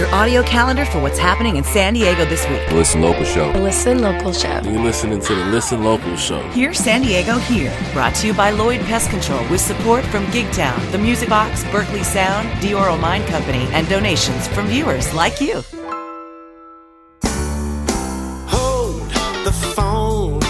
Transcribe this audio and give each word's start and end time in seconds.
your 0.00 0.12
audio 0.14 0.42
calendar 0.42 0.86
for 0.86 0.98
what's 0.98 1.18
happening 1.18 1.56
in 1.56 1.62
San 1.62 1.92
Diego 1.92 2.24
this 2.24 2.48
week. 2.48 2.66
The 2.70 2.74
Listen 2.74 3.02
Local 3.02 3.22
Show. 3.22 3.52
The 3.52 3.60
Listen 3.60 4.00
Local 4.00 4.32
Show. 4.32 4.60
You're 4.64 4.82
listening 4.82 5.20
to 5.20 5.34
the 5.34 5.44
Listen 5.44 5.84
Local 5.84 6.16
Show. 6.16 6.40
Hear 6.52 6.72
San 6.72 7.02
Diego 7.02 7.36
here. 7.36 7.70
Brought 7.92 8.14
to 8.14 8.26
you 8.26 8.32
by 8.32 8.48
Lloyd 8.48 8.80
Pest 8.80 9.10
Control 9.10 9.46
with 9.50 9.60
support 9.60 10.02
from 10.06 10.24
Gigtown, 10.28 10.90
The 10.90 10.96
Music 10.96 11.28
Box, 11.28 11.64
Berkeley 11.64 12.02
Sound, 12.02 12.48
Dioro 12.62 12.98
Mine 12.98 13.26
Company, 13.26 13.68
and 13.72 13.86
donations 13.90 14.48
from 14.48 14.68
viewers 14.68 15.12
like 15.12 15.38
you. 15.38 15.62
Hold 18.48 19.10
the 19.44 19.52
phone. 19.76 20.40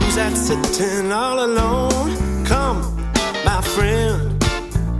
Who's 0.00 0.14
that 0.14 0.34
sitting 0.34 1.12
all 1.12 1.44
alone? 1.44 2.46
Come, 2.46 2.80
my 3.44 3.60
friend. 3.60 4.42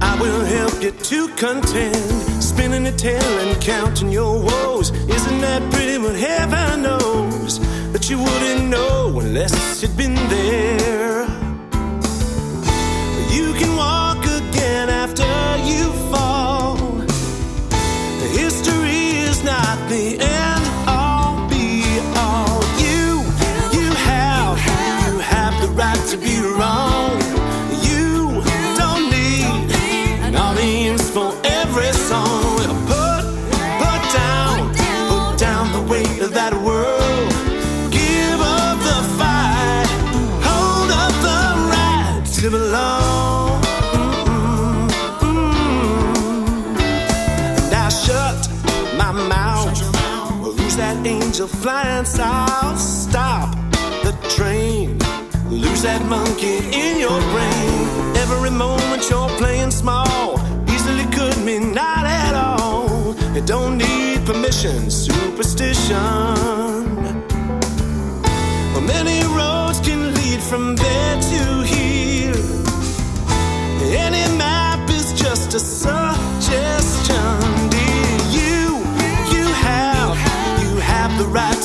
I 0.02 0.20
will 0.20 0.44
help 0.44 0.82
you 0.82 0.90
to 0.90 1.28
contend. 1.36 2.25
Spinning 2.56 2.86
a 2.86 2.92
tail 2.92 3.38
and 3.40 3.60
counting 3.60 4.10
your 4.10 4.40
woes. 4.40 4.90
Isn't 4.90 5.40
that 5.42 5.60
pretty? 5.70 5.98
But 5.98 6.16
heaven 6.16 6.84
knows 6.84 7.60
that 7.92 8.08
you 8.08 8.18
wouldn't 8.18 8.70
know 8.70 9.20
unless 9.20 9.82
you'd 9.82 9.94
been 9.94 10.14
there. 10.14 11.15
Angel 51.36 51.48
flying 51.48 52.06
south? 52.06 52.78
Stop 52.78 53.54
the 54.02 54.12
train. 54.36 54.98
Lose 55.50 55.82
that 55.82 56.02
monkey 56.08 56.56
in 56.72 56.98
your 56.98 57.20
brain. 57.32 58.16
Every 58.16 58.50
moment 58.50 59.10
you're 59.10 59.28
playing 59.36 59.70
small 59.70 60.40
easily 60.70 61.04
could 61.12 61.36
mean 61.44 61.74
not 61.74 62.06
at 62.06 62.34
all. 62.34 63.14
You 63.34 63.42
don't 63.42 63.76
need 63.76 64.24
permission, 64.24 64.90
superstition. 64.90 65.96
Well, 68.72 68.86
many 68.96 69.20
roads 69.36 69.78
can 69.80 70.14
lead 70.14 70.40
from 70.40 70.74
there 70.74 71.20
to 71.20 71.62
here. 71.64 72.44
Any 74.06 74.24
map 74.38 74.88
is 74.88 75.12
just 75.12 75.52
a 75.52 75.60
suggestion, 75.60 76.35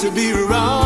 to 0.01 0.09
be 0.09 0.33
wrong. 0.33 0.80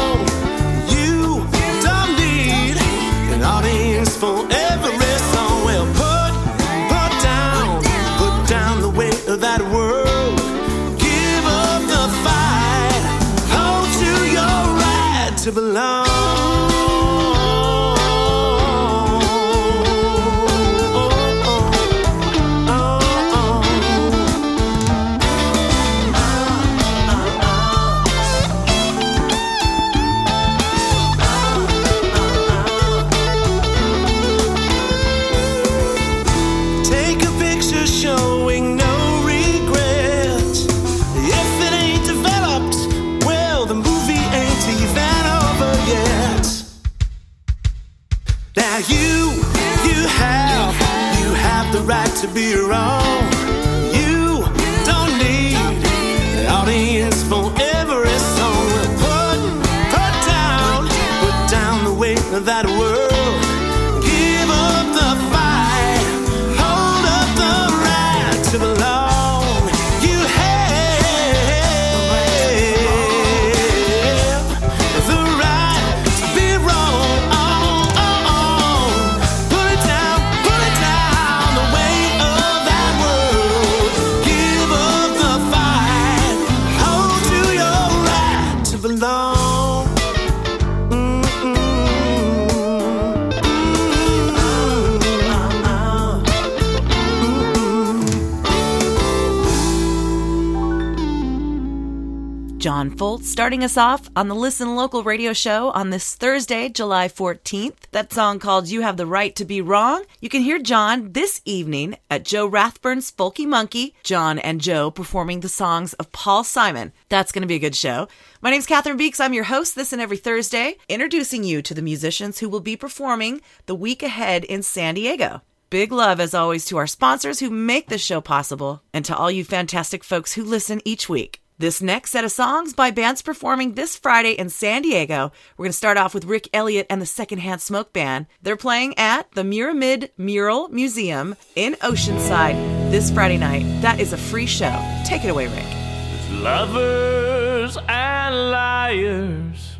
Starting 103.45 103.63
us 103.63 103.77
off 103.77 104.09
on 104.15 104.27
the 104.27 104.33
Listen 104.33 104.75
Local 104.75 105.03
radio 105.03 105.31
show 105.31 105.69
on 105.69 105.91
this 105.91 106.15
Thursday, 106.15 106.67
July 106.67 107.07
14th. 107.07 107.75
That 107.91 108.11
song 108.11 108.39
called 108.39 108.67
You 108.67 108.81
Have 108.81 108.97
the 108.97 109.05
Right 109.05 109.35
to 109.35 109.45
Be 109.45 109.61
Wrong. 109.61 110.03
You 110.19 110.29
can 110.29 110.41
hear 110.41 110.57
John 110.57 111.11
this 111.11 111.43
evening 111.45 111.95
at 112.09 112.25
Joe 112.25 112.47
Rathburn's 112.47 113.11
Folky 113.11 113.45
Monkey. 113.45 113.93
John 114.01 114.39
and 114.39 114.61
Joe 114.61 114.89
performing 114.89 115.41
the 115.41 115.47
songs 115.47 115.93
of 115.93 116.11
Paul 116.11 116.43
Simon. 116.43 116.91
That's 117.09 117.31
going 117.31 117.43
to 117.43 117.47
be 117.47 117.53
a 117.53 117.59
good 117.59 117.75
show. 117.75 118.07
My 118.41 118.49
name's 118.49 118.65
Catherine 118.65 118.97
Beeks. 118.97 119.19
I'm 119.19 119.35
your 119.35 119.43
host 119.43 119.75
this 119.75 119.93
and 119.93 120.01
every 120.01 120.17
Thursday, 120.17 120.77
introducing 120.89 121.43
you 121.43 121.61
to 121.61 121.75
the 121.75 121.83
musicians 121.83 122.39
who 122.39 122.49
will 122.49 122.61
be 122.61 122.75
performing 122.75 123.41
the 123.67 123.75
week 123.75 124.01
ahead 124.01 124.43
in 124.43 124.63
San 124.63 124.95
Diego. 124.95 125.43
Big 125.69 125.91
love, 125.91 126.19
as 126.19 126.33
always, 126.33 126.65
to 126.65 126.77
our 126.77 126.87
sponsors 126.87 127.41
who 127.41 127.51
make 127.51 127.89
this 127.89 128.03
show 128.03 128.21
possible, 128.21 128.81
and 128.91 129.05
to 129.05 129.15
all 129.15 129.29
you 129.29 129.45
fantastic 129.45 130.03
folks 130.03 130.33
who 130.33 130.43
listen 130.43 130.81
each 130.83 131.07
week. 131.07 131.43
This 131.57 131.81
next 131.81 132.11
set 132.11 132.25
of 132.25 132.33
songs 132.33 132.73
by 132.73 132.91
bands 132.91 133.21
performing 133.21 133.75
this 133.75 133.95
Friday 133.95 134.33
in 134.33 134.49
San 134.49 134.81
Diego. 134.81 135.31
We're 135.55 135.63
going 135.63 135.71
to 135.71 135.77
start 135.77 135.95
off 135.95 136.13
with 136.13 136.25
Rick 136.25 136.49
Elliott 136.53 136.85
and 136.89 137.01
the 137.01 137.05
Secondhand 137.05 137.61
Smoke 137.61 137.93
Band. 137.93 138.25
They're 138.41 138.57
playing 138.57 138.97
at 138.97 139.31
the 139.31 139.43
Muramid 139.43 140.09
Mural 140.17 140.67
Museum 140.67 141.37
in 141.55 141.75
Oceanside 141.75 142.91
this 142.91 143.09
Friday 143.09 143.37
night. 143.37 143.63
That 143.81 144.01
is 144.01 144.11
a 144.11 144.17
free 144.17 144.47
show. 144.47 144.77
Take 145.05 145.23
it 145.23 145.29
away, 145.29 145.47
Rick. 145.47 145.63
It's 145.63 146.29
lovers 146.31 147.77
and 147.87 148.35
liars. 148.51 149.77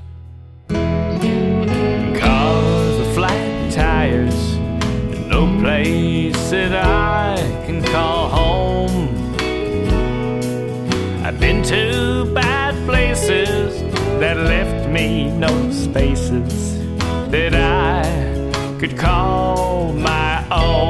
Cars 2.22 3.00
with 3.00 3.16
flat 3.16 3.74
tires, 3.74 4.54
and 4.54 5.28
no 5.28 5.60
place 5.60 6.52
that 6.52 6.74
I 6.74 7.36
can 7.66 7.84
call 7.84 8.30
home. 8.30 8.75
I've 11.36 11.42
been 11.42 11.64
to 11.64 12.32
bad 12.34 12.74
places 12.88 13.82
that 14.22 14.38
left 14.38 14.90
me 14.90 15.30
no 15.32 15.70
spaces 15.70 16.80
that 17.30 17.54
I 17.54 18.80
could 18.80 18.98
call 18.98 19.92
my 19.92 20.48
own. 20.50 20.85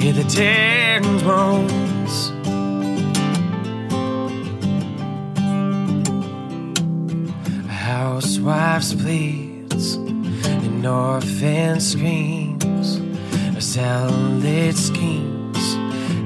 Hear 0.00 0.14
the 0.14 0.24
Thames 0.24 1.22
bones. 1.22 2.30
Housewives 7.68 8.94
pleads 8.94 9.96
and 9.96 10.86
orphan 10.86 11.80
screams 11.80 12.96
a 13.54 13.60
salad 13.60 14.74
schemes 14.74 15.74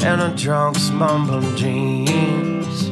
and 0.04 0.23
a 0.23 0.33
drunk's 0.37 0.90
mumbling 0.90 1.57
dreams. 1.57 2.88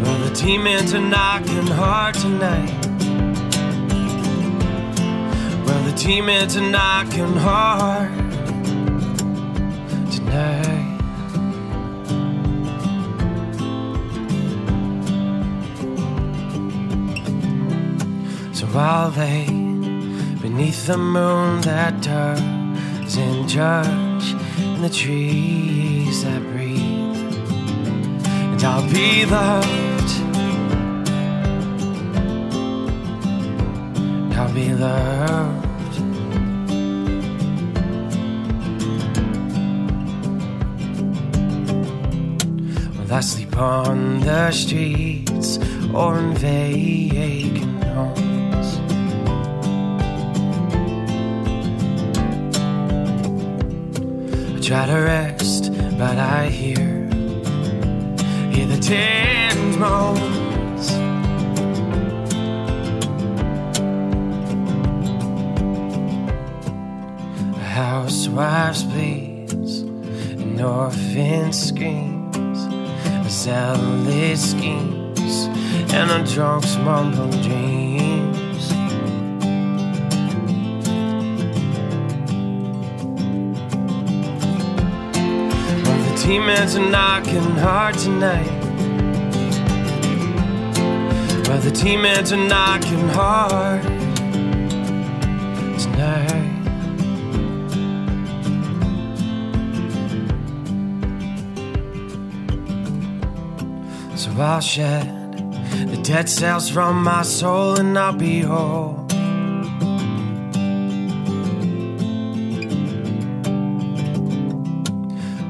Well, 0.00 0.18
the 0.20 0.32
demons 0.40 0.94
are 0.94 1.00
knocking 1.00 1.66
hard 1.66 2.14
tonight. 2.14 2.83
demons 6.04 6.54
are 6.54 6.60
knocking 6.60 7.34
hard 7.36 8.10
tonight. 10.12 10.98
So 18.52 18.66
I'll 18.74 19.08
lay 19.12 19.46
beneath 20.42 20.86
the 20.86 20.98
moon 20.98 21.62
that 21.62 22.02
turns 22.02 23.16
and 23.16 23.48
judge 23.48 24.34
in 24.58 24.82
the 24.82 24.90
trees 24.90 26.22
that 26.24 26.42
breathe. 26.52 27.16
And 28.52 28.62
I'll 28.62 28.86
be 28.92 29.24
loved. 29.24 29.70
I'll 34.36 34.52
be 34.52 34.74
loved. 34.74 35.63
I 43.14 43.20
sleep 43.20 43.56
on 43.56 44.18
the 44.18 44.50
streets 44.50 45.58
or 45.94 46.18
in 46.18 46.34
vacant 46.34 47.84
homes. 47.84 48.78
I 54.52 54.60
try 54.60 54.86
to 54.86 54.98
rest, 54.98 55.72
but 55.96 56.18
I 56.18 56.48
hear 56.48 57.08
hear 58.50 58.66
the 58.66 58.80
tins 58.82 59.76
moans. 59.76 60.90
housewife's 67.62 68.82
pleas 68.82 69.82
and 69.82 70.60
orphans 70.60 71.68
screams 71.68 72.13
zealous 73.44 74.52
schemes, 74.52 75.48
and 75.92 76.10
a 76.10 76.24
drunk's 76.32 76.76
mumble 76.78 77.28
dreams. 77.42 78.72
Well, 85.84 86.00
the 86.08 86.16
teammates 86.16 86.74
are 86.76 86.88
knocking 86.88 87.50
hard 87.58 87.98
tonight. 87.98 88.50
Well, 91.46 91.60
the 91.60 91.70
teammates 91.70 92.32
are 92.32 92.48
knocking 92.48 93.08
hard 93.10 94.03
I'll 104.40 104.60
shed 104.60 105.06
the 105.90 105.96
dead 106.02 106.28
cells 106.28 106.68
from 106.68 107.04
my 107.04 107.22
soul 107.22 107.78
and 107.78 107.96
I'll 107.96 108.12
be 108.12 108.40
whole. 108.40 108.94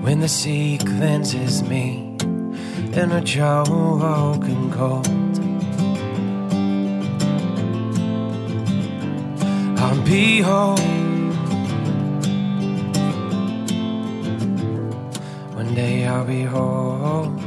When 0.02 0.20
the 0.20 0.28
sea 0.28 0.78
cleanses 0.78 1.62
me 1.62 2.16
in 2.92 3.10
a 3.12 3.22
choke 3.22 4.44
and 4.44 4.72
cold, 4.72 5.08
I'll 9.78 10.02
be 10.02 10.40
whole. 10.40 10.76
One 15.54 15.74
day 15.74 16.06
I'll 16.06 16.26
be 16.26 16.42
whole. 16.42 17.43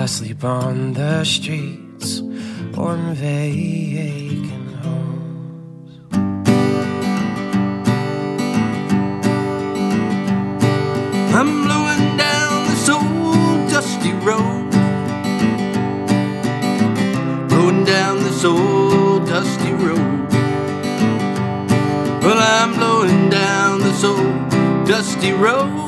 I 0.00 0.06
sleep 0.06 0.44
on 0.44 0.94
the 0.94 1.24
streets 1.24 2.22
or 2.74 2.94
in 2.94 3.14
vacant 3.14 4.76
homes? 4.76 5.92
I'm 11.34 11.64
blowing 11.64 12.16
down 12.16 12.68
this 12.70 12.88
old 12.88 13.68
dusty 13.68 14.12
road. 14.24 14.70
Blowing 17.50 17.84
down 17.84 18.22
this 18.22 18.42
old 18.42 19.26
dusty 19.26 19.72
road. 19.72 20.32
Well, 22.22 22.38
I'm 22.38 22.72
blowing 22.72 23.28
down 23.28 23.80
this 23.82 24.02
old 24.02 24.48
dusty 24.86 25.32
road, 25.32 25.79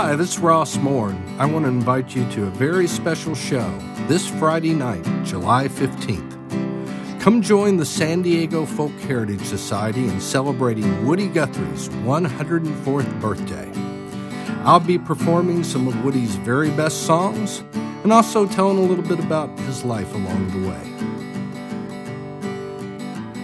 Hi, 0.00 0.14
this 0.14 0.34
is 0.34 0.38
Ross 0.38 0.76
Moore. 0.76 1.12
I 1.40 1.46
want 1.46 1.64
to 1.64 1.68
invite 1.68 2.14
you 2.14 2.24
to 2.30 2.46
a 2.46 2.50
very 2.50 2.86
special 2.86 3.34
show 3.34 3.68
this 4.06 4.28
Friday 4.28 4.72
night, 4.72 5.02
July 5.24 5.66
15th. 5.66 7.20
Come 7.20 7.42
join 7.42 7.78
the 7.78 7.84
San 7.84 8.22
Diego 8.22 8.64
Folk 8.64 8.92
Heritage 9.00 9.42
Society 9.42 10.04
in 10.04 10.20
celebrating 10.20 11.04
Woody 11.04 11.26
Guthrie's 11.26 11.88
104th 11.88 13.20
birthday. 13.20 13.68
I'll 14.62 14.78
be 14.78 15.00
performing 15.00 15.64
some 15.64 15.88
of 15.88 16.04
Woody's 16.04 16.36
very 16.36 16.70
best 16.70 17.02
songs 17.02 17.64
and 18.04 18.12
also 18.12 18.46
telling 18.46 18.78
a 18.78 18.82
little 18.82 19.02
bit 19.04 19.18
about 19.18 19.58
his 19.58 19.82
life 19.84 20.14
along 20.14 20.62
the 20.62 20.68
way. 20.68 20.92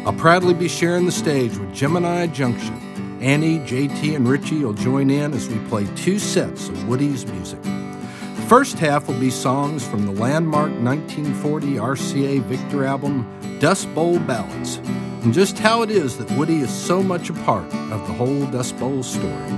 I'll 0.07 0.13
proudly 0.13 0.55
be 0.55 0.69
sharing 0.69 1.05
the 1.07 1.11
stage 1.11 1.59
with 1.59 1.75
Gemini 1.75 2.29
Junction. 2.29 2.84
Annie, 3.25 3.61
JT, 3.61 4.17
and 4.17 4.29
Richie 4.29 4.63
will 4.63 4.75
join 4.75 5.09
in 5.09 5.33
as 5.33 5.49
we 5.49 5.59
play 5.71 5.87
two 5.97 6.19
sets 6.19 6.69
of 6.69 6.87
Woody's 6.87 7.25
music. 7.25 7.63
The 7.63 8.45
first 8.51 8.79
half 8.79 9.09
will 9.09 9.19
be 9.19 9.31
songs 9.31 9.83
from 9.83 10.05
the 10.05 10.13
landmark 10.13 10.71
1940 10.73 11.77
RCA 11.77 12.43
Victor 12.43 12.85
album, 12.85 13.27
Dust 13.61 13.93
Bowl 13.95 14.19
Ballads, 14.19 14.77
and 15.23 15.33
just 15.33 15.59
how 15.59 15.81
it 15.81 15.91
is 15.91 16.19
that 16.19 16.31
Woody 16.33 16.59
is 16.59 16.69
so 16.69 17.03
much 17.03 17.31
a 17.31 17.33
part 17.33 17.65
of 17.65 18.07
the 18.07 18.13
whole 18.13 18.45
Dust 18.49 18.79
Bowl 18.79 19.03
story. 19.03 19.49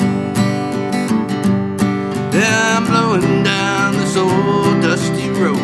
Yeah, 2.31 2.77
I'm 2.77 2.85
blowing 2.85 3.43
down 3.43 3.95
this 3.95 4.15
old 4.15 4.81
dusty 4.81 5.29
road. 5.29 5.57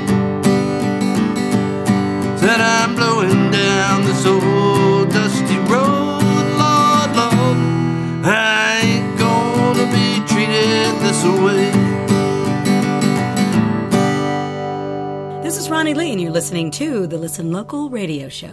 Said 2.39 2.59
I'm 2.59 2.95
blowing 2.95 3.51
down 3.51 4.03
this 4.05 4.25
old 4.25 5.11
dusty 5.11 5.57
road, 5.71 6.45
Lord, 6.57 7.15
Lord. 7.15 7.57
I 8.25 8.81
ain't 8.83 9.19
gonna 9.19 9.85
be 9.93 10.25
treated 10.27 10.91
this 11.05 11.23
way. 11.45 11.71
This 15.43 15.57
is 15.57 15.69
Ronnie 15.69 15.93
Lee, 15.93 16.11
and 16.11 16.19
you're 16.19 16.31
listening 16.31 16.71
to 16.71 17.05
the 17.05 17.19
Listen 17.19 17.51
Local 17.51 17.91
radio 17.91 18.27
show. 18.27 18.49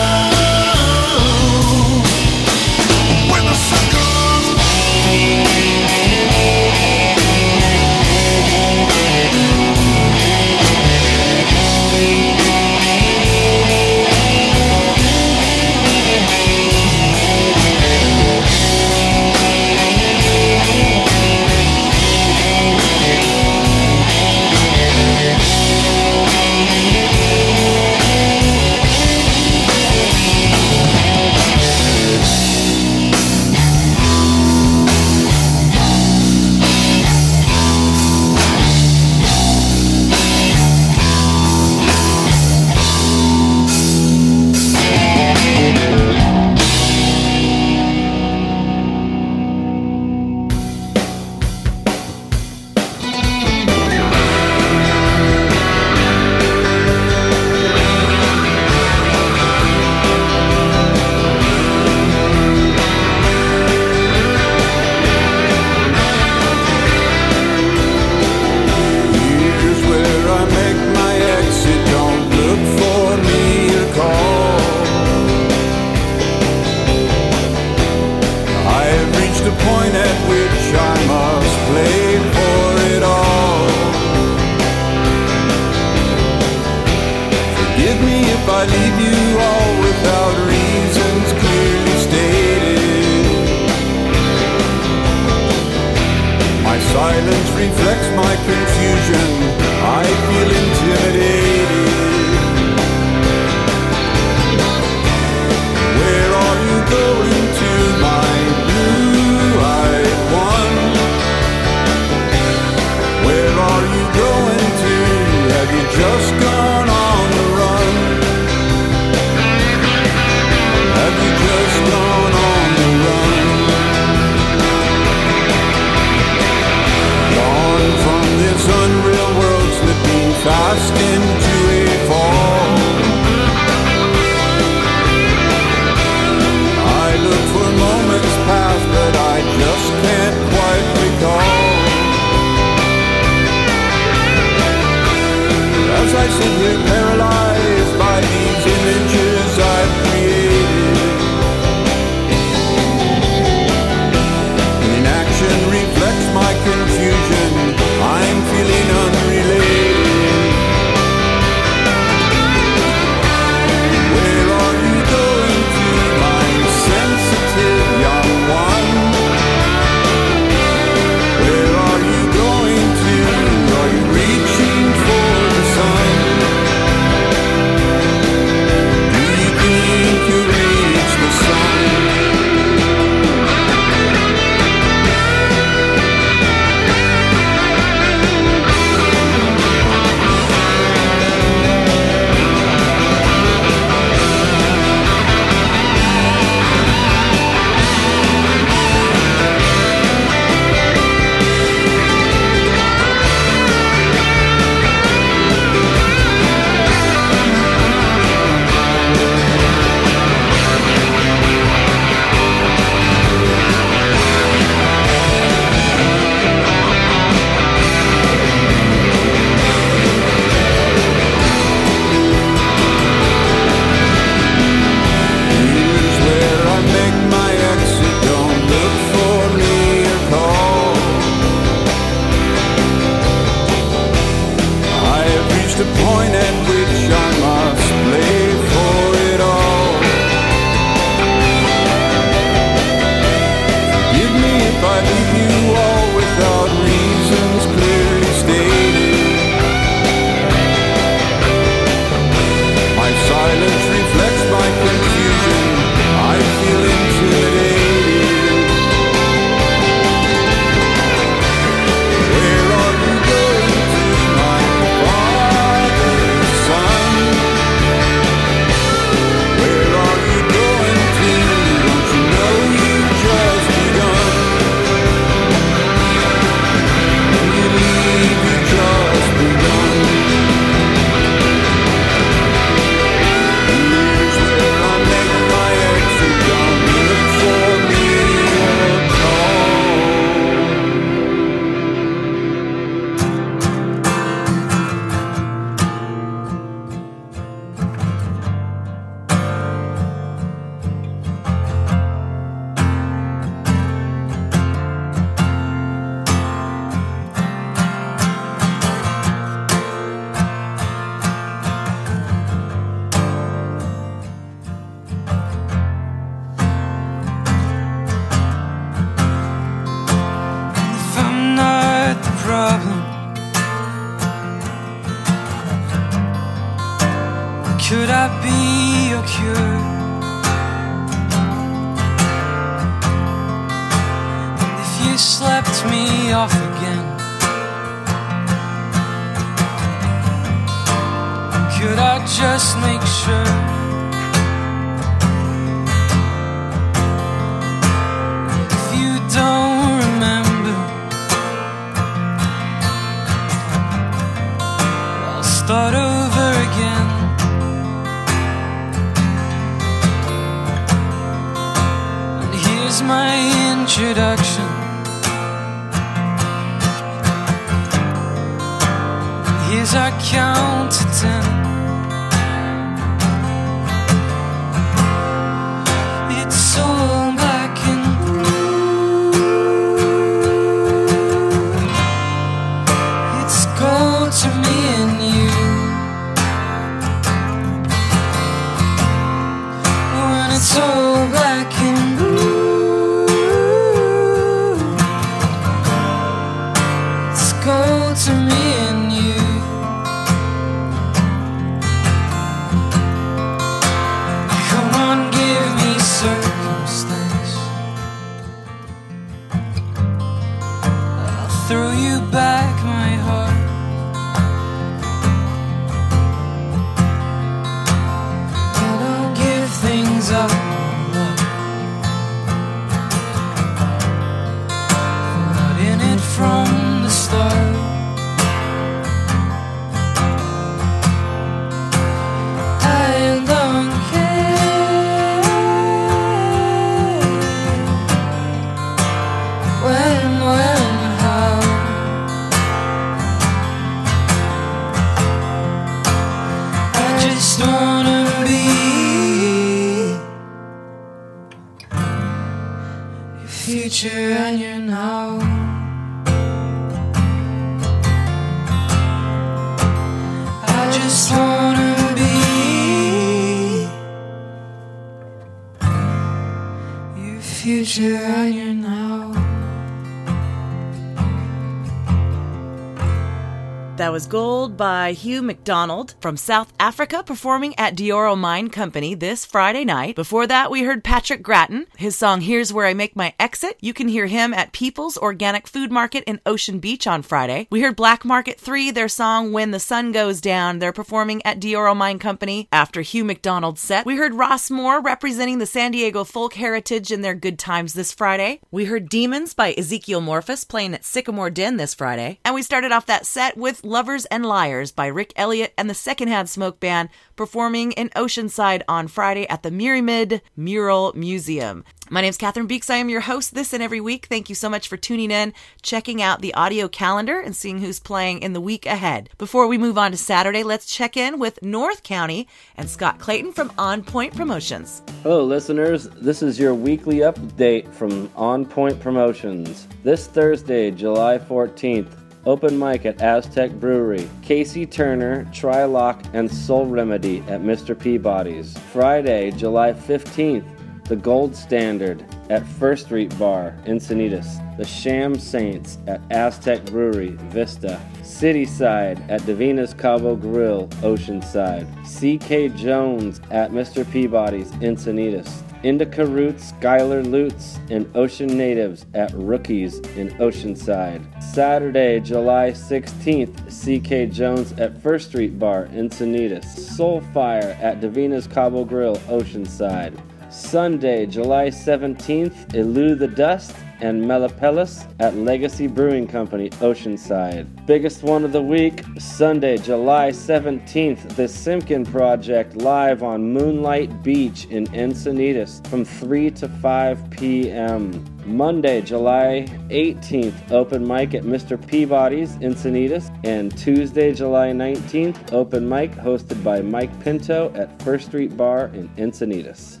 Was 474.11 474.27
Gold 474.27 474.50
by 474.77 475.11
Hugh 475.13 475.41
McDonald 475.41 476.15
from 476.21 476.37
South 476.37 476.73
Africa 476.79 477.23
performing 477.23 477.73
at 477.77 477.95
Dioro 477.95 478.37
Mine 478.37 478.69
Company 478.69 479.13
this 479.13 479.45
Friday 479.45 479.85
night. 479.85 480.15
Before 480.15 480.47
that, 480.47 480.71
we 480.71 480.83
heard 480.83 481.03
Patrick 481.03 481.43
Grattan. 481.43 481.87
His 481.97 482.15
song 482.15 482.41
Here's 482.41 482.73
Where 482.73 482.87
I 482.87 482.93
Make 482.93 483.15
My 483.15 483.33
Exit. 483.39 483.77
You 483.81 483.93
can 483.93 484.07
hear 484.07 484.27
him 484.27 484.53
at 484.53 484.73
People's 484.73 485.17
Organic 485.17 485.67
Food 485.67 485.91
Market 485.91 486.23
in 486.25 486.41
Ocean 486.45 486.79
Beach 486.79 487.05
on 487.07 487.21
Friday. 487.21 487.67
We 487.69 487.81
heard 487.81 487.95
Black 487.95 488.25
Market 488.25 488.59
3, 488.59 488.91
their 488.91 489.07
song 489.07 489.51
When 489.51 489.71
the 489.71 489.79
Sun 489.79 490.11
Goes 490.11 490.41
Down. 490.41 490.79
They're 490.79 490.91
performing 490.91 491.41
at 491.45 491.59
Dioro 491.59 491.95
Mine 491.95 492.19
Company 492.19 492.67
after 492.71 493.01
Hugh 493.01 493.23
McDonald's 493.23 493.81
set. 493.81 494.05
We 494.05 494.17
heard 494.17 494.33
Ross 494.33 494.71
Moore 494.71 495.01
representing 495.01 495.59
the 495.59 495.65
San 495.65 495.91
Diego 495.91 496.23
folk 496.23 496.53
heritage 496.53 497.11
in 497.11 497.21
their 497.21 497.35
good 497.35 497.59
times 497.59 497.93
this 497.93 498.11
Friday. 498.11 498.59
We 498.71 498.85
heard 498.85 499.09
Demons 499.09 499.53
by 499.53 499.73
Ezekiel 499.77 500.21
Morphus 500.21 500.67
playing 500.67 500.93
at 500.93 501.05
Sycamore 501.05 501.49
Den 501.49 501.77
this 501.77 501.93
Friday. 501.93 502.39
And 502.43 502.55
we 502.55 502.63
started 502.63 502.91
off 502.91 503.05
that 503.05 503.25
set 503.25 503.57
with 503.57 503.83
Lovers 503.83 504.25
and 504.25 504.45
Liars 504.61 504.91
by 504.91 505.07
Rick 505.07 505.33
Elliott 505.37 505.73
and 505.75 505.89
the 505.89 505.95
Secondhand 505.95 506.47
Smoke 506.47 506.79
Band 506.79 507.09
performing 507.35 507.93
in 507.93 508.09
Oceanside 508.09 508.83
on 508.87 509.07
Friday 509.07 509.47
at 509.47 509.63
the 509.63 509.71
Muramid 509.71 510.41
Mural 510.55 511.11
Museum. 511.15 511.83
My 512.11 512.21
name 512.21 512.29
is 512.29 512.37
Catherine 512.37 512.67
Beeks. 512.67 512.87
I 512.87 512.97
am 512.97 513.09
your 513.09 513.21
host 513.21 513.55
this 513.55 513.73
and 513.73 513.81
every 513.81 513.99
week. 513.99 514.27
Thank 514.27 514.49
you 514.49 514.55
so 514.55 514.69
much 514.69 514.87
for 514.87 514.97
tuning 514.97 515.31
in, 515.31 515.53
checking 515.81 516.21
out 516.21 516.41
the 516.41 516.53
audio 516.53 516.87
calendar, 516.87 517.39
and 517.39 517.55
seeing 517.55 517.79
who's 517.79 517.99
playing 517.99 518.43
in 518.43 518.53
the 518.53 518.61
week 518.61 518.85
ahead. 518.85 519.31
Before 519.39 519.65
we 519.65 519.79
move 519.79 519.97
on 519.97 520.11
to 520.11 520.17
Saturday, 520.17 520.61
let's 520.61 520.85
check 520.85 521.17
in 521.17 521.39
with 521.39 521.63
North 521.63 522.03
County 522.03 522.47
and 522.77 522.87
Scott 522.87 523.17
Clayton 523.17 523.53
from 523.53 523.73
On 523.79 524.03
Point 524.03 524.35
Promotions. 524.35 525.01
Hello, 525.23 525.43
listeners. 525.43 526.07
This 526.09 526.43
is 526.43 526.59
your 526.59 526.75
weekly 526.75 527.19
update 527.19 527.91
from 527.91 528.29
On 528.35 528.63
Point 528.63 528.99
Promotions. 528.99 529.87
This 530.03 530.27
Thursday, 530.27 530.91
July 530.91 531.39
14th, 531.39 532.20
open 532.45 532.77
mic 532.77 533.05
at 533.05 533.21
Aztec 533.21 533.71
Brewery. 533.71 534.27
Casey 534.41 534.85
Turner, 534.85 535.45
Trilock, 535.53 536.23
and 536.33 536.51
Soul 536.51 536.85
Remedy 536.85 537.39
at 537.47 537.61
Mr. 537.61 537.97
Peabody's. 537.97 538.77
Friday, 538.91 539.51
July 539.51 539.93
15th, 539.93 540.65
The 541.05 541.15
Gold 541.15 541.55
Standard 541.55 542.25
at 542.49 542.65
First 542.65 543.05
Street 543.05 543.37
Bar, 543.37 543.75
Encinitas. 543.85 544.59
The 544.77 544.85
Sham 544.85 545.35
Saints 545.37 545.97
at 546.07 546.21
Aztec 546.31 546.83
Brewery, 546.85 547.35
Vista. 547.49 548.01
Cityside 548.21 549.19
at 549.29 549.41
Davina's 549.41 549.93
Cabo 549.93 550.35
Grill, 550.35 550.87
Oceanside. 551.01 551.85
CK 552.05 552.75
Jones 552.75 553.41
at 553.51 553.71
Mr. 553.71 554.09
Peabody's, 554.11 554.71
Encinitas. 554.73 555.61
Indica 555.83 556.25
Roots, 556.25 556.73
Skylar 556.73 557.25
Lutz, 557.25 557.79
and 557.89 558.09
Ocean 558.15 558.55
Natives 558.55 559.05
at 559.13 559.31
Rookies 559.33 559.97
in 560.15 560.29
Oceanside. 560.37 561.21
Saturday, 561.41 562.19
July 562.19 562.69
16th, 562.69 563.55
CK 563.67 564.31
Jones 564.31 564.73
at 564.73 565.01
First 565.01 565.29
Street 565.29 565.57
Bar, 565.57 565.87
Encinitas. 565.87 566.65
Soulfire 566.65 567.77
at 567.81 567.99
Davina's 567.99 568.45
Cabo 568.45 568.85
Grill, 568.85 569.15
Oceanside. 569.27 570.19
Sunday, 570.51 571.25
July 571.25 571.67
17th, 571.69 572.75
Elude 572.75 573.19
the 573.19 573.27
Dust 573.27 573.73
and 574.01 574.23
Melapellis 574.23 575.07
at 575.19 575.35
Legacy 575.35 575.87
Brewing 575.87 576.27
Company, 576.27 576.69
Oceanside. 576.81 577.85
Biggest 577.85 578.23
one 578.23 578.43
of 578.43 578.51
the 578.51 578.61
week, 578.61 579.03
Sunday, 579.17 579.77
July 579.77 580.29
17th, 580.29 581.35
The 581.35 581.47
Simpkin 581.47 582.05
Project 582.05 582.75
live 582.75 583.23
on 583.23 583.53
Moonlight 583.53 584.23
Beach 584.23 584.65
in 584.65 584.87
Encinitas 584.87 585.85
from 585.87 586.03
3 586.03 586.51
to 586.51 586.67
5 586.67 587.29
p.m. 587.29 588.25
Monday, 588.45 589.01
July 589.01 589.65
18th, 589.89 590.71
open 590.71 591.07
mic 591.07 591.33
at 591.35 591.43
Mr. 591.43 591.77
Peabody's, 591.87 592.55
Encinitas. 592.57 593.29
And 593.43 593.75
Tuesday, 593.77 594.33
July 594.33 594.69
19th, 594.69 595.53
open 595.53 595.87
mic 595.87 596.11
hosted 596.13 596.63
by 596.63 596.81
Mike 596.81 597.17
Pinto 597.23 597.71
at 597.75 598.01
First 598.01 598.27
Street 598.27 598.57
Bar 598.57 598.87
in 598.93 599.09
Encinitas. 599.09 600.00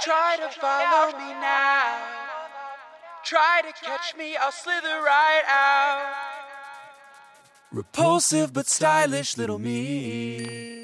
Try 0.00 0.36
to 0.38 0.48
follow 0.60 1.18
me 1.18 1.32
now. 1.40 1.98
Try 3.24 3.62
to 3.62 3.72
catch 3.84 4.16
me, 4.16 4.36
I'll 4.36 4.50
slither 4.50 5.00
right 5.02 5.42
out. 5.48 6.14
Repulsive 7.70 8.52
but 8.52 8.66
stylish 8.66 9.36
little 9.36 9.58
me. 9.58 10.81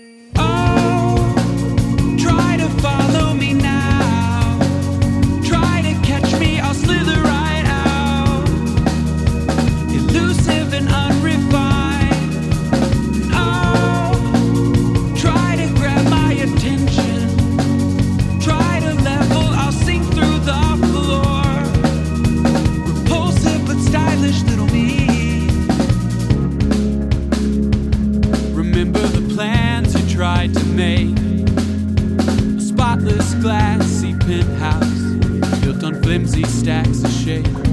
penthouse 34.28 35.60
built 35.62 35.82
on 35.82 36.02
flimsy 36.02 36.44
stacks 36.44 37.02
of 37.02 37.10
shade. 37.10 37.67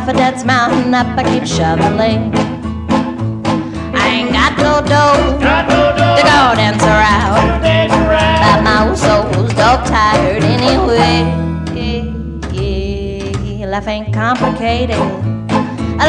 Times 0.00 0.06
get 0.06 0.08
rough, 0.08 0.08
a 0.08 0.12
debt's 0.12 0.44
mounting 0.44 0.94
up, 0.94 1.06
I 1.18 1.24
keep 1.24 1.46
shoveling. 1.46 2.32
I 3.94 4.08
ain't 4.08 4.32
got 4.32 4.56
no 4.58 4.80
dough 4.86 5.38
to 5.38 6.22
go 6.22 6.54
dance 6.56 6.82
around, 6.82 7.62
but 7.62 8.62
my 8.62 8.88
old 8.88 8.98
soul's 8.98 9.54
dog 9.54 9.86
tired 9.86 10.42
anyway. 10.42 11.36
Life 13.70 13.86
ain't 13.86 14.12
complicated, 14.12 14.96
oh, 14.96 15.22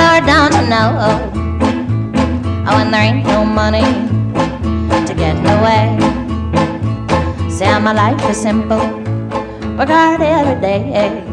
Lord, 0.02 0.26
don't 0.26 0.52
you 0.52 0.68
know? 0.68 0.98
Oh, 2.68 2.78
and 2.80 2.92
there 2.92 3.04
ain't 3.04 3.24
no 3.24 3.46
money 3.46 3.86
to 5.06 5.14
get 5.14 5.38
away. 5.38 5.96
Say 7.52 7.80
my 7.80 7.94
life 7.94 8.30
is 8.32 8.38
simple, 8.42 8.80
work 9.78 9.90
hard 9.90 10.22
every 10.22 10.60
day. 10.60 11.31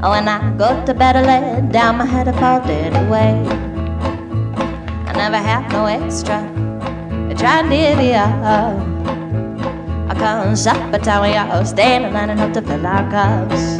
Oh, 0.00 0.10
when 0.10 0.28
I 0.28 0.56
go 0.56 0.84
to 0.86 0.94
bed, 0.94 1.16
I 1.16 1.22
lay 1.22 1.72
down 1.72 1.98
my 1.98 2.04
head 2.04 2.28
up 2.28 2.36
fall 2.36 2.60
dead 2.60 2.94
away. 2.94 3.34
I 5.08 5.12
never 5.12 5.38
have 5.38 5.72
no 5.72 5.86
extra, 5.86 6.38
I 7.28 7.34
try 7.34 7.62
to 7.62 7.68
up. 8.14 8.78
I 10.08 10.14
come 10.14 10.54
supper 10.54 10.98
time, 10.98 11.22
we 11.22 11.36
all 11.36 11.64
standing 11.64 12.12
lining 12.12 12.38
up 12.38 12.52
to 12.52 12.62
fill 12.62 12.86
our 12.86 13.10
cups. 13.10 13.78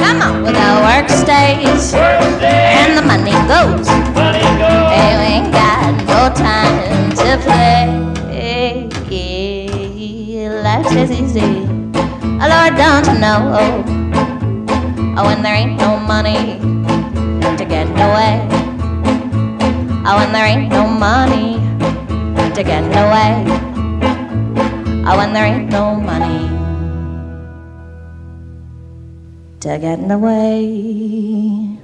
Come 0.00 0.22
on, 0.22 0.42
with 0.42 0.54
the 0.54 0.70
work 0.88 1.10
stays, 1.10 1.92
and 1.92 2.96
the 2.96 3.02
money 3.02 3.32
goes. 3.46 3.88
And 3.88 5.14
we 5.20 5.26
ain't 5.36 5.52
got 5.52 5.92
no 6.08 6.32
time 6.34 7.10
to 7.10 7.36
play. 7.44 8.06
Life's 10.62 10.96
as 10.96 11.10
easy. 11.10 11.66
Oh, 12.40 12.48
Lord, 12.48 12.74
don't 12.76 13.06
you 13.06 13.20
know? 13.20 13.95
Oh, 15.18 15.24
when 15.24 15.40
there 15.42 15.54
ain't 15.54 15.80
no 15.80 15.96
money 15.96 16.60
to 17.56 17.64
get 17.64 17.88
away. 17.88 18.46
Oh, 20.04 20.16
when 20.18 20.30
there 20.30 20.44
ain't 20.44 20.68
no 20.70 20.86
money 20.86 21.56
to 22.54 22.62
get 22.62 22.84
away. 22.84 23.42
Oh, 25.08 25.16
when 25.16 25.32
there 25.32 25.46
ain't 25.46 25.70
no 25.70 25.94
money 25.94 26.50
to 29.60 29.78
get 29.78 30.10
away. 30.10 31.76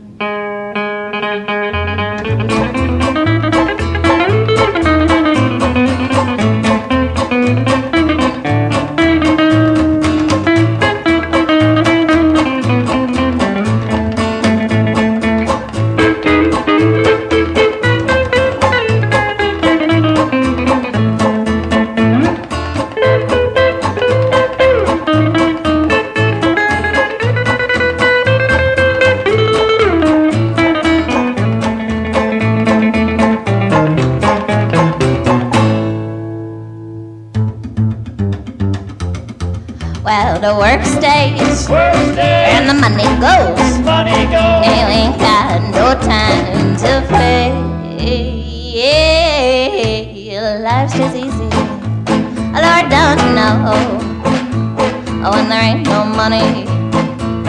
money 56.23 56.63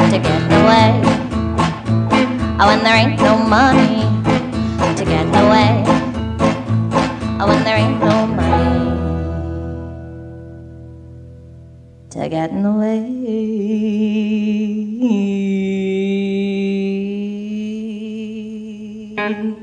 to 0.10 0.18
get 0.18 0.42
away. 0.60 0.90
Oh, 2.60 2.66
when 2.70 2.82
there 2.84 2.96
ain't 2.96 3.22
no 3.22 3.38
money 3.38 4.02
to 4.98 5.06
get 5.06 5.28
away. 5.44 5.84
Oh, 7.40 7.46
when 7.50 7.64
there 7.64 7.78
ain't 7.78 8.00
no 8.00 8.26
money 8.26 8.90
to 12.10 12.28
get 12.30 12.50
in 12.50 12.64
the 12.64 12.72
way. 12.72 12.98
Oh, 19.20 19.63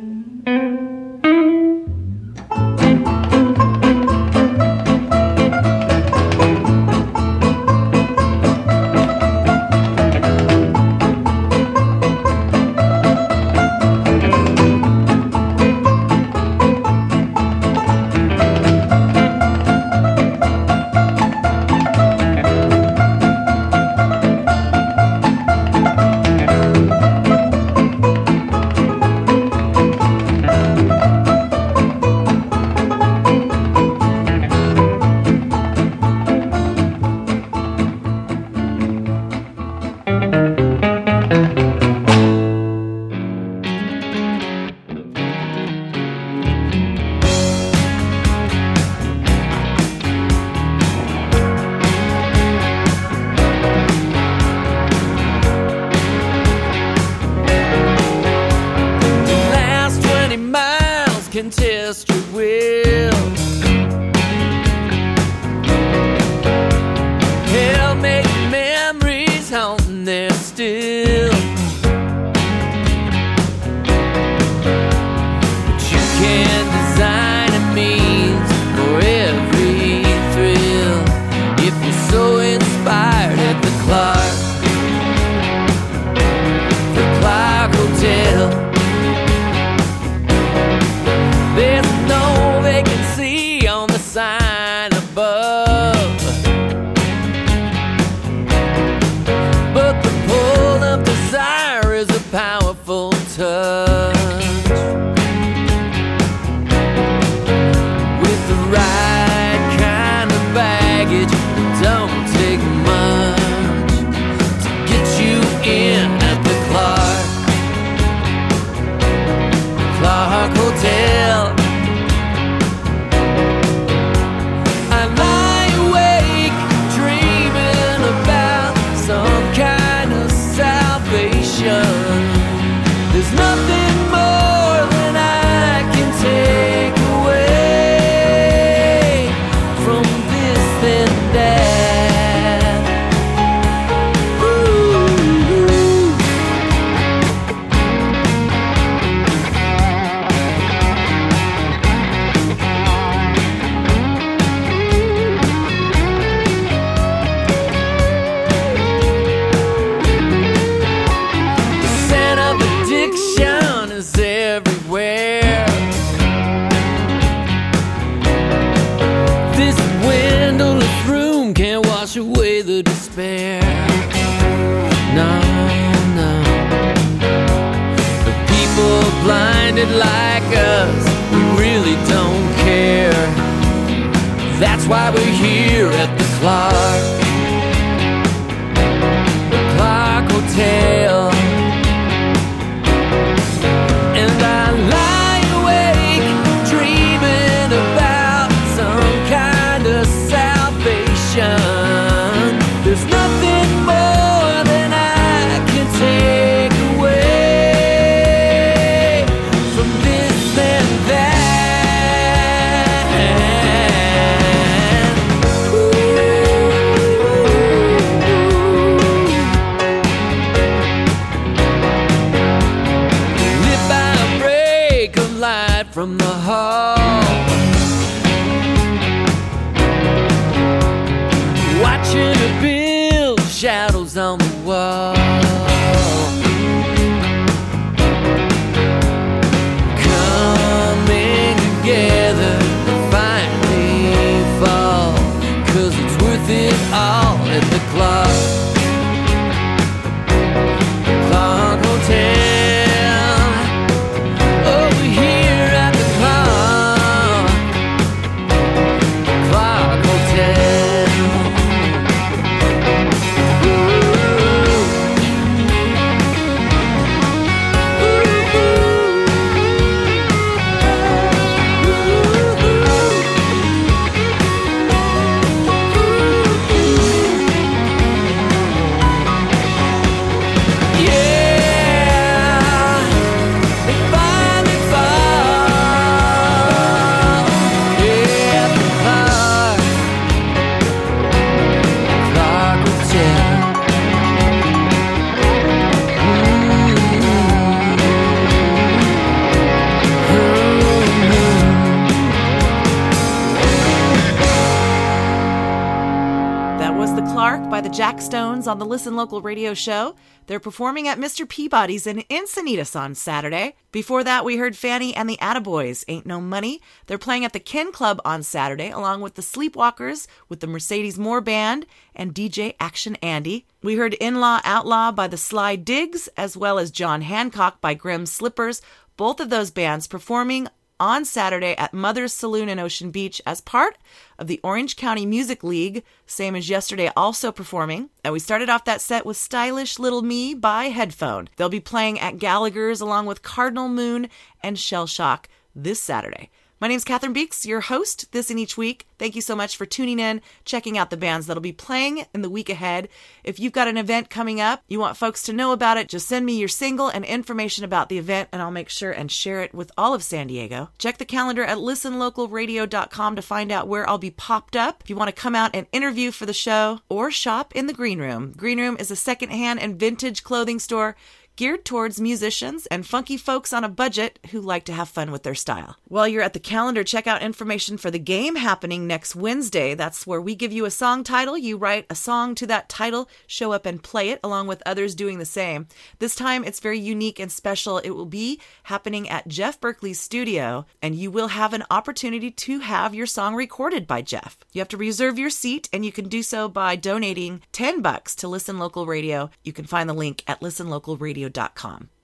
the 308.80 308.86
Listen 308.86 309.14
Local 309.14 309.42
radio 309.42 309.74
show. 309.74 310.16
They're 310.46 310.58
performing 310.58 311.06
at 311.06 311.18
Mr. 311.18 311.48
Peabody's 311.48 312.06
in 312.06 312.24
Encinitas 312.30 312.98
on 312.98 313.14
Saturday. 313.14 313.76
Before 313.92 314.24
that, 314.24 314.44
we 314.44 314.56
heard 314.56 314.74
Fanny 314.74 315.14
and 315.14 315.28
the 315.28 315.36
Attaboys, 315.36 316.02
Ain't 316.08 316.26
No 316.26 316.40
Money. 316.40 316.80
They're 317.06 317.18
playing 317.18 317.44
at 317.44 317.52
the 317.52 317.60
Ken 317.60 317.92
Club 317.92 318.20
on 318.24 318.42
Saturday, 318.42 318.90
along 318.90 319.20
with 319.20 319.34
the 319.34 319.42
Sleepwalkers, 319.42 320.26
with 320.48 320.60
the 320.60 320.66
Mercedes 320.66 321.18
Moore 321.18 321.42
Band, 321.42 321.86
and 322.16 322.34
DJ 322.34 322.74
Action 322.80 323.16
Andy. 323.16 323.66
We 323.82 323.96
heard 323.96 324.14
In 324.14 324.40
Law 324.40 324.60
Outlaw 324.64 325.12
by 325.12 325.28
the 325.28 325.36
Sly 325.36 325.76
Diggs, 325.76 326.28
as 326.36 326.56
well 326.56 326.78
as 326.78 326.90
John 326.90 327.20
Hancock 327.20 327.80
by 327.80 327.94
Grim 327.94 328.24
Slippers. 328.24 328.80
Both 329.16 329.40
of 329.40 329.50
those 329.50 329.70
bands 329.70 330.06
performing 330.06 330.68
on 331.00 331.24
Saturday 331.24 331.74
at 331.76 331.94
Mother's 331.94 332.32
Saloon 332.32 332.68
in 332.68 332.78
Ocean 332.78 333.10
Beach 333.10 333.40
as 333.46 333.60
part 333.60 333.96
of 334.38 334.46
the 334.46 334.60
Orange 334.62 334.94
County 334.96 335.26
Music 335.26 335.64
League, 335.64 336.04
same 336.26 336.54
as 336.54 336.68
yesterday, 336.68 337.10
also 337.16 337.50
performing. 337.50 338.10
And 338.22 338.32
we 338.32 338.38
started 338.38 338.68
off 338.68 338.84
that 338.84 339.00
set 339.00 339.26
with 339.26 339.36
Stylish 339.36 339.98
Little 339.98 340.22
Me 340.22 340.54
by 340.54 340.84
Headphone. 340.84 341.48
They'll 341.56 341.68
be 341.70 341.80
playing 341.80 342.20
at 342.20 342.38
Gallagher's 342.38 343.00
along 343.00 343.26
with 343.26 343.42
Cardinal 343.42 343.88
Moon 343.88 344.28
and 344.62 344.78
Shell 344.78 345.06
Shock 345.08 345.48
this 345.74 346.00
Saturday. 346.00 346.50
My 346.80 346.88
name's 346.88 347.04
Cathryn 347.04 347.34
Beeks, 347.34 347.66
your 347.66 347.82
host 347.82 348.32
this 348.32 348.48
and 348.48 348.58
each 348.58 348.78
week. 348.78 349.06
Thank 349.18 349.36
you 349.36 349.42
so 349.42 349.54
much 349.54 349.76
for 349.76 349.84
tuning 349.84 350.18
in, 350.18 350.40
checking 350.64 350.96
out 350.96 351.10
the 351.10 351.18
bands 351.18 351.46
that'll 351.46 351.60
be 351.60 351.72
playing 351.72 352.24
in 352.32 352.40
the 352.40 352.48
week 352.48 352.70
ahead. 352.70 353.10
If 353.44 353.60
you've 353.60 353.74
got 353.74 353.86
an 353.86 353.98
event 353.98 354.30
coming 354.30 354.62
up, 354.62 354.82
you 354.88 354.98
want 354.98 355.18
folks 355.18 355.42
to 355.42 355.52
know 355.52 355.72
about 355.72 355.98
it, 355.98 356.08
just 356.08 356.26
send 356.26 356.46
me 356.46 356.58
your 356.58 356.68
single 356.68 357.08
and 357.08 357.22
information 357.22 357.84
about 357.84 358.08
the 358.08 358.16
event, 358.16 358.48
and 358.50 358.62
I'll 358.62 358.70
make 358.70 358.88
sure 358.88 359.12
and 359.12 359.30
share 359.30 359.60
it 359.60 359.74
with 359.74 359.92
all 359.98 360.14
of 360.14 360.22
San 360.22 360.46
Diego. 360.46 360.88
Check 360.96 361.18
the 361.18 361.26
calendar 361.26 361.64
at 361.64 361.76
listenlocalradio.com 361.76 363.36
to 363.36 363.42
find 363.42 363.70
out 363.70 363.86
where 363.86 364.08
I'll 364.08 364.16
be 364.16 364.30
popped 364.30 364.74
up. 364.74 365.02
If 365.04 365.10
you 365.10 365.16
want 365.16 365.28
to 365.28 365.38
come 365.38 365.54
out 365.54 365.72
and 365.74 365.86
interview 365.92 366.30
for 366.30 366.46
the 366.46 366.54
show 366.54 367.00
or 367.10 367.30
shop 367.30 367.76
in 367.76 367.88
the 367.88 367.92
Green 367.92 368.20
Room, 368.20 368.54
Green 368.56 368.80
Room 368.80 368.96
is 368.98 369.10
a 369.10 369.16
secondhand 369.16 369.80
and 369.80 370.00
vintage 370.00 370.42
clothing 370.42 370.78
store 370.78 371.14
geared 371.60 371.84
towards 371.84 372.18
musicians 372.18 372.86
and 372.86 373.06
funky 373.06 373.36
folks 373.36 373.70
on 373.70 373.84
a 373.84 373.88
budget 373.90 374.38
who 374.50 374.58
like 374.58 374.82
to 374.82 374.94
have 374.94 375.06
fun 375.06 375.30
with 375.30 375.42
their 375.42 375.54
style. 375.54 375.94
While 376.08 376.26
you're 376.26 376.40
at 376.40 376.54
the 376.54 376.58
calendar, 376.58 377.04
check 377.04 377.26
out 377.26 377.42
information 377.42 377.98
for 377.98 378.10
the 378.10 378.18
game 378.18 378.56
happening 378.56 379.06
next 379.06 379.36
Wednesday. 379.36 379.92
That's 379.94 380.26
where 380.26 380.40
we 380.40 380.54
give 380.54 380.72
you 380.72 380.86
a 380.86 380.90
song 380.90 381.22
title, 381.22 381.58
you 381.58 381.76
write 381.76 382.06
a 382.08 382.14
song 382.14 382.54
to 382.54 382.66
that 382.68 382.88
title, 382.88 383.28
show 383.46 383.72
up 383.72 383.84
and 383.84 384.02
play 384.02 384.30
it 384.30 384.40
along 384.42 384.68
with 384.68 384.82
others 384.86 385.14
doing 385.14 385.38
the 385.38 385.44
same. 385.44 385.86
This 386.18 386.34
time 386.34 386.64
it's 386.64 386.80
very 386.80 386.98
unique 386.98 387.38
and 387.38 387.52
special. 387.52 387.98
It 387.98 388.12
will 388.12 388.24
be 388.24 388.58
happening 388.84 389.28
at 389.28 389.46
Jeff 389.46 389.78
Berkley's 389.78 390.18
studio, 390.18 390.86
and 391.02 391.14
you 391.14 391.30
will 391.30 391.48
have 391.48 391.74
an 391.74 391.84
opportunity 391.90 392.50
to 392.50 392.78
have 392.78 393.14
your 393.14 393.26
song 393.26 393.54
recorded 393.54 394.06
by 394.06 394.22
Jeff. 394.22 394.56
You 394.72 394.80
have 394.80 394.88
to 394.88 394.96
reserve 394.96 395.38
your 395.38 395.50
seat, 395.50 395.90
and 395.92 396.06
you 396.06 396.10
can 396.10 396.30
do 396.30 396.42
so 396.42 396.70
by 396.70 396.96
donating 396.96 397.60
10 397.72 398.00
bucks 398.00 398.34
to 398.36 398.48
Listen 398.48 398.78
Local 398.78 399.04
Radio. 399.04 399.50
You 399.62 399.74
can 399.74 399.84
find 399.84 400.08
the 400.08 400.14
link 400.14 400.42
at 400.46 400.62
listenlocalradio.com. 400.62 401.49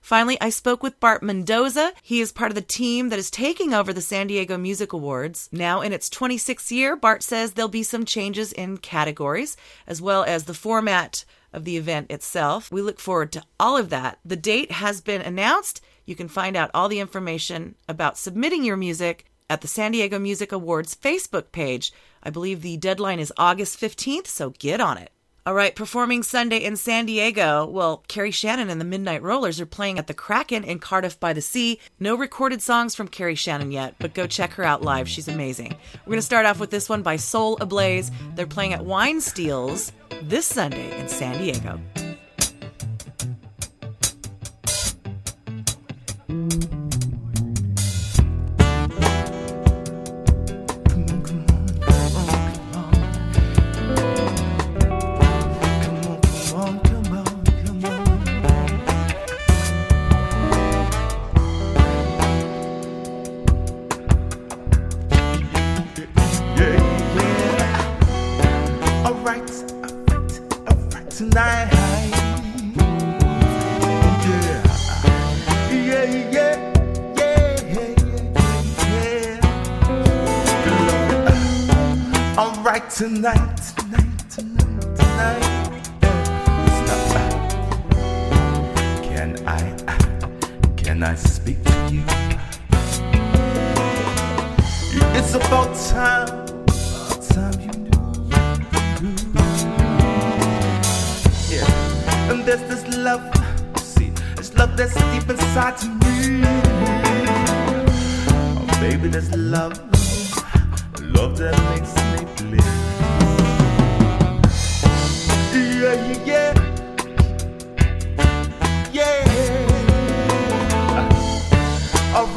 Finally, 0.06 0.40
I 0.40 0.50
spoke 0.50 0.84
with 0.84 1.00
Bart 1.00 1.20
Mendoza. 1.20 1.92
He 2.00 2.20
is 2.20 2.30
part 2.30 2.52
of 2.52 2.54
the 2.54 2.60
team 2.60 3.08
that 3.08 3.18
is 3.18 3.28
taking 3.28 3.74
over 3.74 3.92
the 3.92 4.00
San 4.00 4.28
Diego 4.28 4.56
Music 4.56 4.92
Awards. 4.92 5.48
Now, 5.50 5.80
in 5.80 5.92
its 5.92 6.08
26th 6.08 6.70
year, 6.70 6.94
Bart 6.94 7.24
says 7.24 7.54
there'll 7.54 7.68
be 7.68 7.82
some 7.82 8.04
changes 8.04 8.52
in 8.52 8.78
categories, 8.78 9.56
as 9.84 10.00
well 10.00 10.22
as 10.22 10.44
the 10.44 10.54
format 10.54 11.24
of 11.52 11.64
the 11.64 11.76
event 11.76 12.12
itself. 12.12 12.70
We 12.70 12.82
look 12.82 13.00
forward 13.00 13.32
to 13.32 13.42
all 13.58 13.76
of 13.76 13.88
that. 13.88 14.20
The 14.24 14.36
date 14.36 14.70
has 14.70 15.00
been 15.00 15.22
announced. 15.22 15.80
You 16.04 16.14
can 16.14 16.28
find 16.28 16.56
out 16.56 16.70
all 16.72 16.88
the 16.88 17.00
information 17.00 17.74
about 17.88 18.16
submitting 18.16 18.62
your 18.62 18.76
music 18.76 19.24
at 19.50 19.60
the 19.60 19.66
San 19.66 19.90
Diego 19.90 20.20
Music 20.20 20.52
Awards 20.52 20.94
Facebook 20.94 21.50
page. 21.50 21.92
I 22.22 22.30
believe 22.30 22.62
the 22.62 22.76
deadline 22.76 23.18
is 23.18 23.32
August 23.36 23.80
15th, 23.80 24.28
so 24.28 24.50
get 24.50 24.80
on 24.80 24.98
it. 24.98 25.10
All 25.46 25.54
right, 25.54 25.76
performing 25.76 26.24
Sunday 26.24 26.58
in 26.58 26.74
San 26.74 27.06
Diego. 27.06 27.66
Well, 27.66 28.02
Carrie 28.08 28.32
Shannon 28.32 28.68
and 28.68 28.80
the 28.80 28.84
Midnight 28.84 29.22
Rollers 29.22 29.60
are 29.60 29.66
playing 29.66 29.96
at 29.96 30.08
the 30.08 30.12
Kraken 30.12 30.64
in 30.64 30.80
Cardiff 30.80 31.20
by 31.20 31.32
the 31.32 31.40
Sea. 31.40 31.78
No 32.00 32.16
recorded 32.16 32.60
songs 32.60 32.96
from 32.96 33.06
Carrie 33.06 33.36
Shannon 33.36 33.70
yet, 33.70 33.94
but 34.00 34.12
go 34.12 34.26
check 34.26 34.54
her 34.54 34.64
out 34.64 34.82
live. 34.82 35.08
She's 35.08 35.28
amazing. 35.28 35.76
We're 36.04 36.10
going 36.10 36.18
to 36.18 36.22
start 36.22 36.46
off 36.46 36.58
with 36.58 36.70
this 36.70 36.88
one 36.88 37.02
by 37.02 37.14
Soul 37.14 37.58
Ablaze. 37.60 38.10
They're 38.34 38.44
playing 38.48 38.72
at 38.72 38.84
Wine 38.84 39.20
Steals 39.20 39.92
this 40.20 40.46
Sunday 40.46 40.98
in 40.98 41.08
San 41.08 41.38
Diego. 41.38 41.80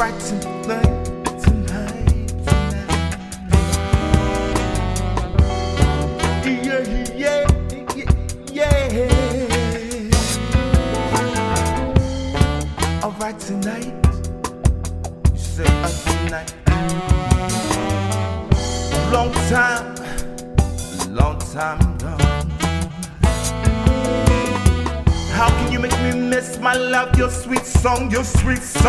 right 0.09 0.21
tonight. 0.21 1.05
tonight, 1.39 2.27
tonight. 2.45 2.89
Yeah, 6.63 6.83
yeah, 7.15 7.45
yeah, 8.51 9.09
All 13.03 13.11
right 13.19 13.39
tonight, 13.39 13.93
you 15.35 15.63
uh, 15.65 15.89
tonight. 16.05 16.53
Long 19.11 19.31
time, 19.49 19.95
long 21.13 21.37
time 21.53 21.97
gone. 21.97 22.19
How 25.31 25.49
can 25.49 25.71
you 25.71 25.79
make 25.79 25.97
me 26.01 26.11
miss 26.19 26.59
my 26.59 26.73
love, 26.75 27.17
your 27.17 27.29
sweet 27.29 27.65
song, 27.65 28.11
your 28.11 28.23
sweet 28.23 28.63
song? 28.63 28.88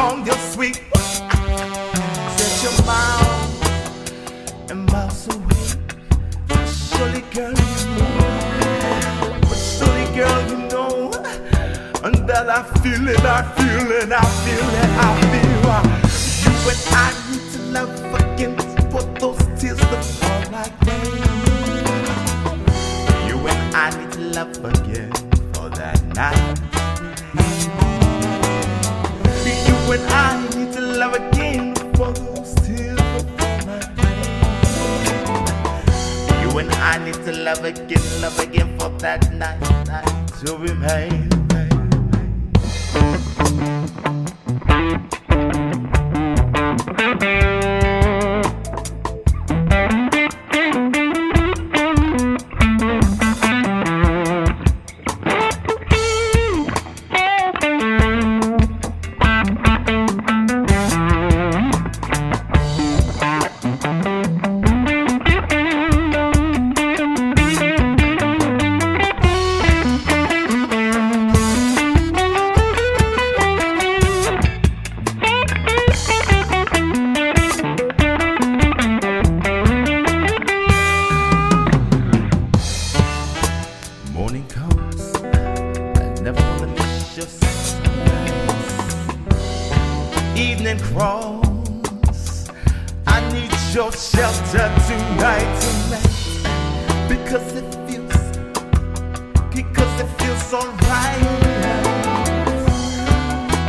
alright. 100.52 101.22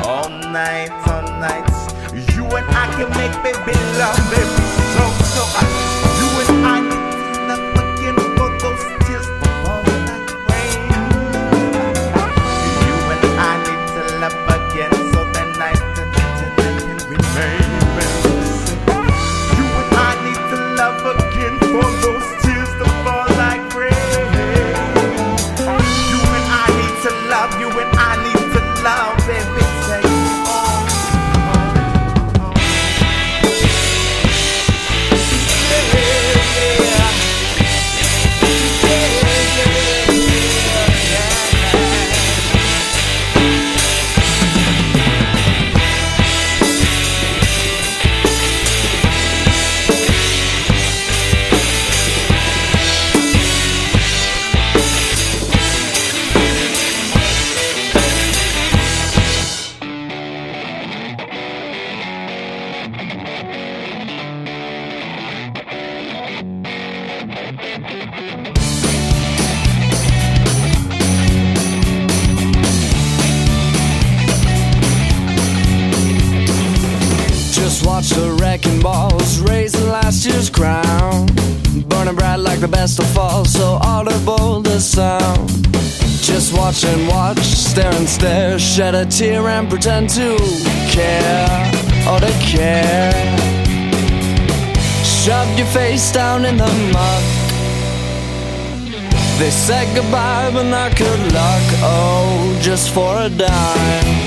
All 0.04 0.30
night, 0.30 0.92
all 1.08 1.24
night, 1.40 1.70
you 2.34 2.46
and 2.46 2.66
I 2.76 2.88
can 2.96 3.10
make 3.18 3.34
baby 3.44 3.78
love, 3.98 4.32
baby. 4.32 4.61
shed 88.92 89.08
a 89.08 89.10
tear 89.10 89.48
and 89.48 89.70
pretend 89.70 90.10
to 90.10 90.38
care 90.90 91.72
or 92.10 92.20
to 92.20 92.32
care. 92.42 93.12
Shove 95.04 95.58
your 95.58 95.68
face 95.68 96.12
down 96.12 96.46
in 96.46 96.58
the 96.58 96.72
mud. 96.94 97.24
They 99.40 99.50
said 99.50 99.88
goodbye, 99.96 100.50
but 100.54 100.64
not 100.64 100.96
good 100.98 101.34
luck. 101.34 101.64
Oh, 101.84 102.58
just 102.62 102.94
for 102.94 103.16
a 103.18 103.30
dime. 103.30 104.18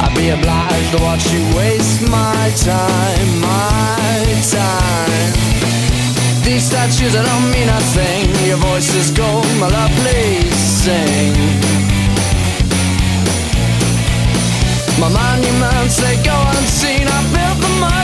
I'd 0.00 0.14
be 0.16 0.30
obliged 0.30 0.90
to 0.96 1.02
watch 1.02 1.24
you 1.32 1.42
waste 1.56 2.02
my 2.08 2.50
time, 2.64 3.28
my 3.40 4.24
time. 4.50 5.32
These 6.44 6.64
statues, 6.64 7.14
I 7.14 7.22
don't 7.22 7.50
mean 7.50 7.68
a 7.68 7.80
thing. 7.96 8.48
Your 8.48 8.58
voice 8.58 8.94
is 8.94 9.10
gold, 9.10 9.46
my 9.60 9.68
love, 9.68 9.90
please 10.02 10.56
sing. 10.56 11.87
My 15.00 15.08
monuments, 15.08 15.96
they 16.00 16.16
go 16.24 16.34
unseen. 16.56 17.06
I 17.06 17.20
built 17.30 17.58
the 17.62 17.97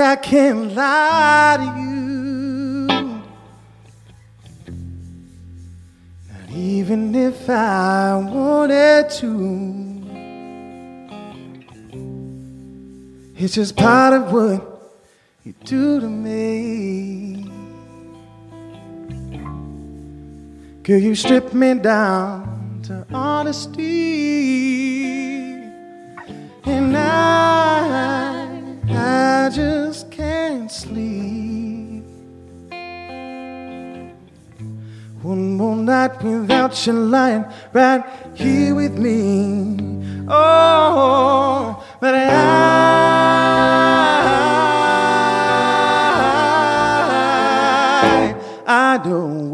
I 0.00 0.16
can't 0.16 0.74
lie 0.74 1.56
to 1.58 1.64
you. 1.80 2.86
Not 6.28 6.50
even 6.50 7.14
if 7.14 7.48
I 7.48 8.16
wanted 8.16 9.10
to. 9.10 9.90
It's 13.36 13.54
just 13.54 13.76
part 13.76 14.12
of 14.12 14.32
what 14.32 14.62
you 15.44 15.54
do 15.64 16.00
to 16.00 16.08
me. 16.08 17.50
Girl, 20.82 20.98
you 20.98 21.14
strip 21.14 21.54
me 21.54 21.74
down 21.74 22.80
to 22.84 23.06
honesty. 23.12 23.82
And 26.64 26.96
I, 26.96 27.69
just 29.50 30.10
can't 30.10 30.70
sleep. 30.70 32.04
One 35.22 35.56
more 35.56 35.76
night 35.76 36.22
without 36.22 36.86
you 36.86 36.92
lying 36.92 37.44
right 37.72 38.04
here 38.34 38.74
with 38.74 38.96
me. 38.98 39.76
Oh, 40.28 41.84
but 42.00 42.14
I, 42.14 42.20
I 48.66 48.98
don't. 49.04 49.50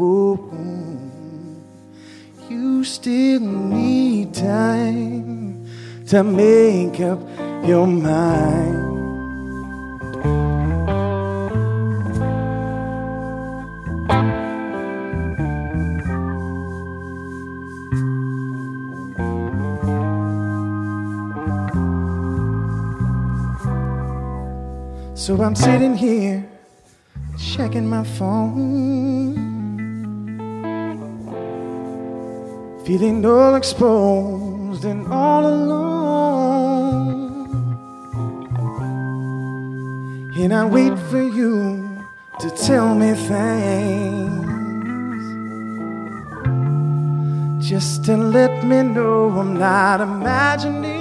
You 2.49 2.83
still 2.83 3.41
need 3.41 4.33
time 4.33 5.67
to 6.07 6.23
make 6.23 6.99
up 7.01 7.19
your 7.65 7.87
mind. 7.87 8.96
So 25.27 25.35
I'm 25.43 25.55
sitting 25.55 25.93
here 25.93 26.47
checking 27.37 27.85
my 27.85 28.05
phone, 28.05 29.35
feeling 32.85 33.25
all 33.25 33.55
exposed 33.55 34.85
and 34.85 35.05
all 35.11 35.45
alone. 35.45 37.33
And 40.37 40.53
I 40.53 40.63
wait 40.63 40.97
for 40.97 41.21
you 41.21 42.05
to 42.39 42.49
tell 42.49 42.95
me 42.95 43.13
things, 43.13 44.47
just 47.69 48.05
to 48.05 48.15
let 48.15 48.63
me 48.63 48.81
know 48.81 49.29
I'm 49.37 49.59
not 49.59 49.99
imagining. 49.99 50.96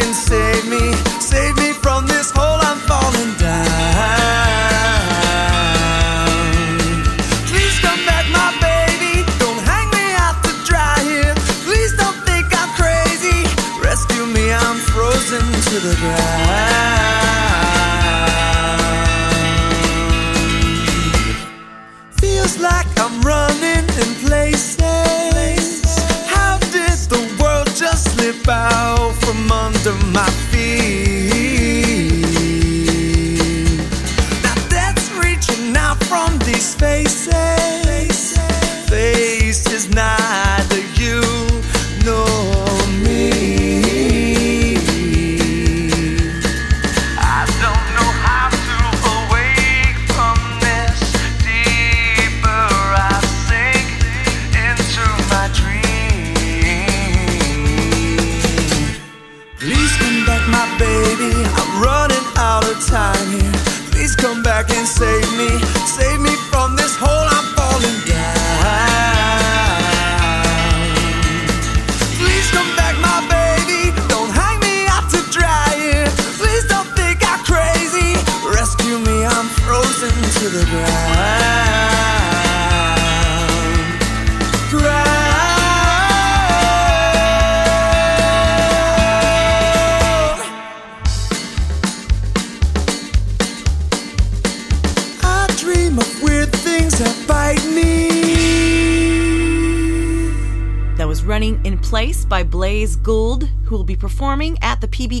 can 0.00 0.14
save 0.14 0.68
me, 0.68 0.92
save 1.20 1.56
me. 1.56 1.67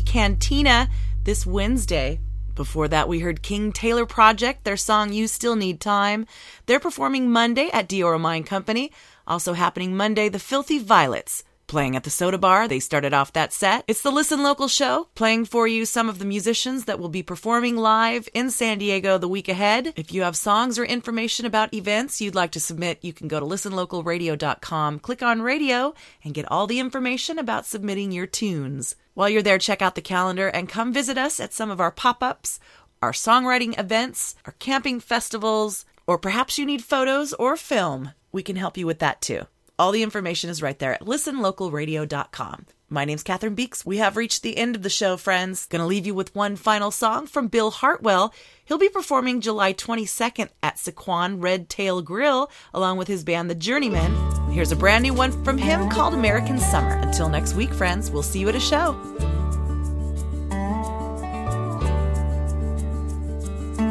Cantina 0.08 0.88
this 1.24 1.44
Wednesday. 1.44 2.18
Before 2.54 2.88
that, 2.88 3.10
we 3.10 3.20
heard 3.20 3.42
King 3.42 3.72
Taylor 3.72 4.06
Project, 4.06 4.64
their 4.64 4.78
song 4.78 5.12
You 5.12 5.28
Still 5.28 5.54
Need 5.54 5.82
Time. 5.82 6.26
They're 6.64 6.80
performing 6.80 7.30
Monday 7.30 7.68
at 7.74 7.90
Diora 7.90 8.18
Mine 8.18 8.44
Company. 8.44 8.90
Also 9.26 9.52
happening 9.52 9.94
Monday, 9.94 10.30
The 10.30 10.38
Filthy 10.38 10.78
Violets. 10.78 11.44
Playing 11.66 11.96
at 11.96 12.04
the 12.04 12.10
Soda 12.10 12.38
Bar, 12.38 12.66
they 12.66 12.80
started 12.80 13.12
off 13.12 13.34
that 13.34 13.52
set. 13.52 13.84
It's 13.86 14.00
the 14.00 14.10
Listen 14.10 14.42
Local 14.42 14.68
show, 14.68 15.08
playing 15.14 15.44
for 15.44 15.68
you 15.68 15.84
some 15.84 16.08
of 16.08 16.18
the 16.18 16.24
musicians 16.24 16.86
that 16.86 16.98
will 16.98 17.10
be 17.10 17.22
performing 17.22 17.76
live 17.76 18.26
in 18.32 18.50
San 18.50 18.78
Diego 18.78 19.18
the 19.18 19.28
week 19.28 19.50
ahead. 19.50 19.92
If 19.94 20.14
you 20.14 20.22
have 20.22 20.34
songs 20.34 20.78
or 20.78 20.84
information 20.86 21.44
about 21.44 21.74
events 21.74 22.22
you'd 22.22 22.34
like 22.34 22.52
to 22.52 22.60
submit, 22.60 23.00
you 23.02 23.12
can 23.12 23.28
go 23.28 23.38
to 23.38 23.44
listenlocalradio.com, 23.44 25.00
click 25.00 25.22
on 25.22 25.42
radio, 25.42 25.92
and 26.24 26.32
get 26.32 26.50
all 26.50 26.66
the 26.66 26.80
information 26.80 27.38
about 27.38 27.66
submitting 27.66 28.12
your 28.12 28.26
tunes. 28.26 28.96
While 29.18 29.30
you're 29.30 29.42
there, 29.42 29.58
check 29.58 29.82
out 29.82 29.96
the 29.96 30.00
calendar 30.00 30.46
and 30.46 30.68
come 30.68 30.92
visit 30.92 31.18
us 31.18 31.40
at 31.40 31.52
some 31.52 31.72
of 31.72 31.80
our 31.80 31.90
pop 31.90 32.22
ups, 32.22 32.60
our 33.02 33.10
songwriting 33.10 33.76
events, 33.76 34.36
our 34.46 34.54
camping 34.60 35.00
festivals, 35.00 35.84
or 36.06 36.18
perhaps 36.18 36.56
you 36.56 36.64
need 36.64 36.84
photos 36.84 37.32
or 37.32 37.56
film. 37.56 38.12
We 38.30 38.44
can 38.44 38.54
help 38.54 38.76
you 38.76 38.86
with 38.86 39.00
that 39.00 39.20
too. 39.20 39.48
All 39.76 39.90
the 39.90 40.04
information 40.04 40.50
is 40.50 40.62
right 40.62 40.78
there 40.78 40.94
at 40.94 41.00
listenlocalradio.com. 41.00 42.66
My 42.90 43.04
name's 43.04 43.22
Cathryn 43.22 43.54
Beeks. 43.54 43.84
We 43.84 43.98
have 43.98 44.16
reached 44.16 44.42
the 44.42 44.56
end 44.56 44.74
of 44.74 44.82
the 44.82 44.88
show, 44.88 45.18
friends. 45.18 45.66
Gonna 45.66 45.86
leave 45.86 46.06
you 46.06 46.14
with 46.14 46.34
one 46.34 46.56
final 46.56 46.90
song 46.90 47.26
from 47.26 47.48
Bill 47.48 47.70
Hartwell. 47.70 48.32
He'll 48.64 48.78
be 48.78 48.88
performing 48.88 49.42
July 49.42 49.74
22nd 49.74 50.48
at 50.62 50.76
Sequan 50.76 51.42
Red 51.42 51.68
Tail 51.68 52.00
Grill 52.00 52.50
along 52.72 52.96
with 52.96 53.06
his 53.06 53.24
band 53.24 53.50
The 53.50 53.54
Journeymen. 53.54 54.50
Here's 54.50 54.72
a 54.72 54.76
brand 54.76 55.02
new 55.02 55.12
one 55.12 55.32
from 55.44 55.58
him 55.58 55.90
called 55.90 56.14
American 56.14 56.58
Summer. 56.58 56.96
Until 56.96 57.28
next 57.28 57.52
week, 57.52 57.74
friends, 57.74 58.10
we'll 58.10 58.22
see 58.22 58.40
you 58.40 58.48
at 58.48 58.54
a 58.54 58.60
show. 58.60 58.98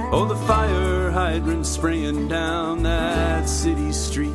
Oh, 0.10 0.26
the 0.28 0.36
fire 0.48 1.12
hydrant 1.12 1.68
spraying 1.68 2.30
down 2.30 2.82
that 2.82 3.48
city 3.48 3.92
street. 3.92 4.34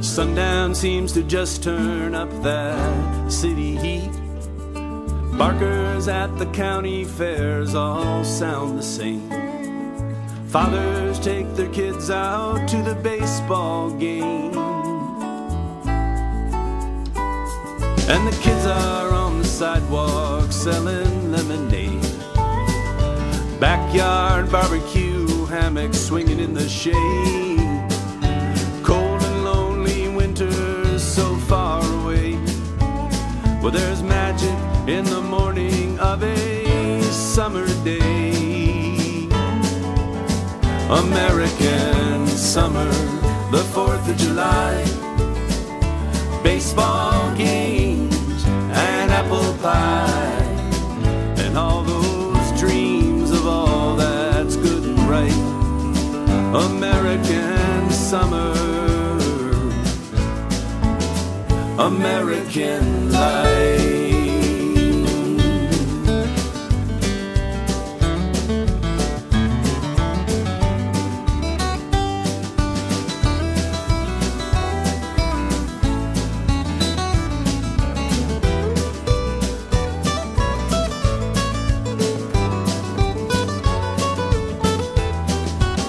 Sundown 0.00 0.74
seems 0.74 1.12
to 1.12 1.22
just 1.22 1.62
turn 1.62 2.14
up 2.14 2.30
that 2.42 3.30
city 3.30 3.76
heat. 3.76 4.10
Barkers 5.38 6.08
at 6.08 6.36
the 6.38 6.46
county 6.46 7.04
fairs 7.04 7.74
all 7.74 8.22
sound 8.24 8.78
the 8.78 8.82
same. 8.82 9.28
Fathers 10.48 11.18
take 11.18 11.52
their 11.54 11.70
kids 11.70 12.10
out 12.10 12.68
to 12.68 12.82
the 12.82 12.94
baseball 12.94 13.90
game. 13.90 14.56
And 18.06 18.28
the 18.28 18.38
kids 18.42 18.66
are 18.66 19.10
on 19.10 19.38
the 19.38 19.44
sidewalk 19.44 20.52
selling 20.52 21.32
lemonade. 21.32 22.02
Backyard 23.58 24.52
barbecue, 24.52 25.46
hammocks 25.46 25.98
swinging 25.98 26.38
in 26.38 26.54
the 26.54 26.68
shade. 26.68 27.73
Well, 33.64 33.72
there's 33.72 34.02
magic 34.02 34.58
in 34.86 35.06
the 35.06 35.22
morning 35.22 35.98
of 35.98 36.22
a 36.22 37.00
summer 37.04 37.66
day. 37.82 39.26
American 40.90 42.26
summer, 42.26 42.90
the 43.50 43.64
4th 43.72 44.06
of 44.06 44.18
July. 44.18 44.84
Baseball 46.42 47.34
games 47.36 48.44
and 48.44 49.10
apple 49.10 49.54
pie. 49.62 50.44
And 51.38 51.56
all 51.56 51.82
those 51.84 52.60
dreams 52.60 53.30
of 53.30 53.46
all 53.46 53.96
that's 53.96 54.56
good 54.56 54.84
and 54.84 54.98
right. 55.08 55.40
American 56.54 57.88
summer, 57.88 58.53
American 61.78 63.10
life. 63.10 64.04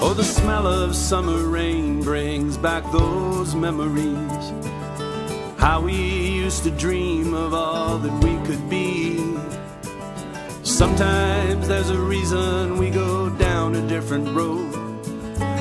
Oh, 0.01 0.13
the 0.15 0.23
smell 0.23 0.65
of 0.65 0.95
summer 0.95 1.37
rain 1.47 2.01
brings 2.01 2.57
back 2.57 2.83
those 2.91 3.53
memories. 3.53 4.15
How 5.65 5.81
we 5.81 5.95
used 5.95 6.63
to 6.65 6.69
dream 6.69 7.33
of 7.33 7.55
all 7.55 7.97
that 7.97 8.13
we 8.23 8.37
could 8.45 8.69
be. 8.69 9.17
Sometimes 10.61 11.67
there's 11.67 11.89
a 11.89 11.99
reason 11.99 12.77
we 12.77 12.91
go 12.91 13.31
down 13.31 13.73
a 13.73 13.81
different 13.87 14.27
road. 14.37 14.71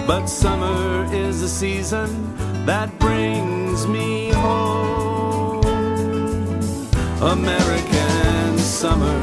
But 0.06 0.26
summer 0.26 1.08
is 1.10 1.40
the 1.40 1.48
season 1.48 2.36
that 2.66 2.98
brings 2.98 3.86
me 3.86 4.28
home. 4.28 5.64
American 7.22 8.58
summer, 8.58 9.18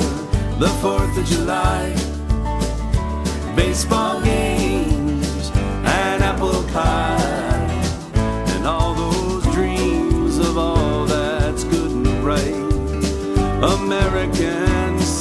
the 0.57 0.71
4th 0.81 1.15
of 1.15 1.25
July. 1.27 1.93
Baseball 3.55 4.19
games 4.23 4.50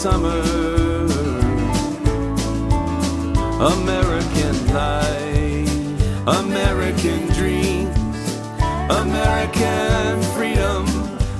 summer. 0.00 0.40
American 3.60 4.56
life, 4.72 5.68
American 6.26 7.26
dreams, 7.34 8.16
American 8.88 10.22
freedom, 10.32 10.86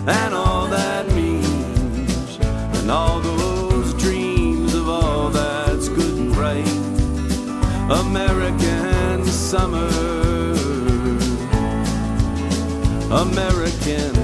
and 0.07 0.35
all 0.35 0.67
that 0.67 1.07
means, 1.15 2.39
and 2.77 2.91
all 2.91 3.19
those 3.21 3.95
dreams 3.95 4.75
of 4.75 4.91
all 4.91 5.31
that's 5.31 5.89
good 5.89 6.19
and 6.19 6.37
right. 6.37 6.77
American 7.89 9.25
summer, 9.25 9.89
American 13.11 14.20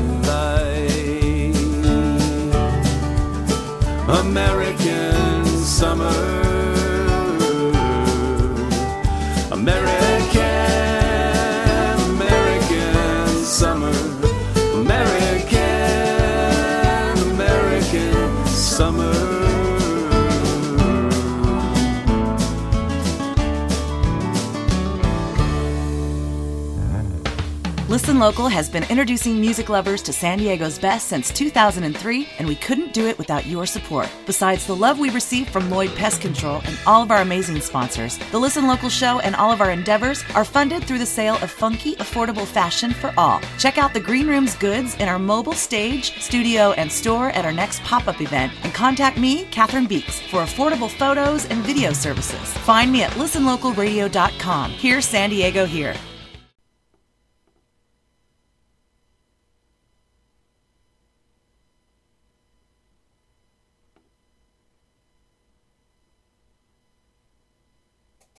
American 4.08 5.44
summer. 5.46 6.06
American, 9.50 10.40
American 12.12 13.44
summer. 13.44 13.90
American, 14.74 15.58
American 17.32 18.46
summer. 18.46 19.46
Listen 27.88 28.18
Local 28.18 28.46
has 28.48 28.68
been 28.68 28.84
introducing 28.84 29.40
music 29.40 29.68
lovers 29.68 30.02
to 30.02 30.12
San 30.12 30.38
Diego's 30.38 30.78
best 30.78 31.08
since 31.08 31.32
2003, 31.32 32.28
and 32.38 32.46
we 32.46 32.54
couldn't 32.54 32.85
do 32.96 33.06
it 33.06 33.18
without 33.18 33.44
your 33.44 33.66
support. 33.66 34.08
Besides 34.24 34.66
the 34.66 34.74
love 34.74 34.98
we 34.98 35.10
receive 35.10 35.50
from 35.50 35.70
Lloyd 35.70 35.94
Pest 35.96 36.22
Control 36.22 36.62
and 36.64 36.78
all 36.86 37.02
of 37.02 37.10
our 37.10 37.20
amazing 37.20 37.60
sponsors, 37.60 38.16
the 38.32 38.38
Listen 38.38 38.66
Local 38.66 38.88
show 38.88 39.18
and 39.20 39.36
all 39.36 39.52
of 39.52 39.60
our 39.60 39.70
endeavors 39.70 40.24
are 40.34 40.46
funded 40.46 40.82
through 40.82 41.00
the 41.00 41.04
sale 41.04 41.36
of 41.42 41.50
funky, 41.50 41.94
affordable 41.96 42.46
fashion 42.46 42.92
for 42.92 43.12
all. 43.18 43.40
Check 43.58 43.76
out 43.76 43.92
the 43.92 44.00
Green 44.00 44.26
Room's 44.26 44.56
goods 44.56 44.94
in 44.94 45.08
our 45.08 45.18
mobile 45.18 45.52
stage, 45.52 46.18
studio, 46.22 46.72
and 46.72 46.90
store 46.90 47.28
at 47.32 47.44
our 47.44 47.52
next 47.52 47.82
pop 47.82 48.08
up 48.08 48.22
event, 48.22 48.50
and 48.62 48.72
contact 48.72 49.18
me, 49.18 49.44
Cathryn 49.46 49.86
Beeks, 49.86 50.20
for 50.30 50.40
affordable 50.42 50.90
photos 50.90 51.44
and 51.46 51.62
video 51.64 51.92
services. 51.92 52.48
Find 52.64 52.90
me 52.90 53.02
at 53.02 53.10
listenlocalradio.com. 53.10 54.70
Here's 54.70 55.04
San 55.04 55.28
Diego 55.28 55.66
here. 55.66 55.94